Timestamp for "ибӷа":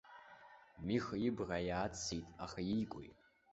1.27-1.57